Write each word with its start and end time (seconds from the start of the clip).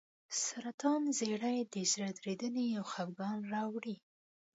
سرطان 0.43 1.01
زیړی 1.17 1.57
د 1.73 1.75
زړه 1.91 2.09
درېدنې 2.19 2.65
او 2.77 2.83
خپګان 2.91 3.39
راوړي. 3.53 3.95